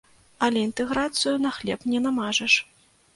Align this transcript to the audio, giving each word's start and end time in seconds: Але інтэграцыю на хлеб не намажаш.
Але 0.45 0.61
інтэграцыю 0.67 1.33
на 1.43 1.51
хлеб 1.57 1.85
не 1.91 1.99
намажаш. 2.07 2.57